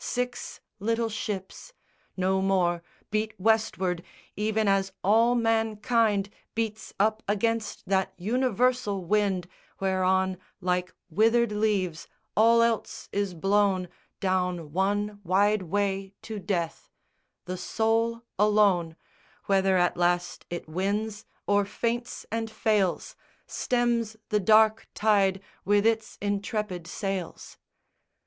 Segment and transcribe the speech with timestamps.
[0.03, 1.73] Six little ships,
[2.17, 4.01] No more, beat Westward,
[4.35, 9.47] even as all mankind Beats up against that universal wind
[9.79, 16.89] Whereon like withered leaves all else is blown Down one wide way to death:
[17.45, 18.95] the soul alone,
[19.45, 23.15] Whether at last it wins, or faints and fails,
[23.45, 27.59] Stems the dark tide with its intrepid sails.